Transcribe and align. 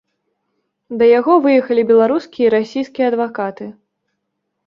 Да 1.01 1.05
яго 1.19 1.33
выехалі 1.43 1.83
беларускі 1.91 2.39
і 2.45 2.49
расійскі 2.55 3.01
адвакаты. 3.09 3.65